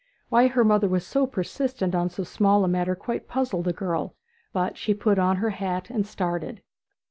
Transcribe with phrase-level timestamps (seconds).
[0.29, 4.15] Why her mother was so persistent on so small a matter quite puzzled the girl;
[4.51, 6.63] but she put on her hat and started.